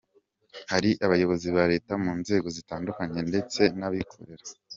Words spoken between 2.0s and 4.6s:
mu nzego zitandukanye ndetse n'abikorera.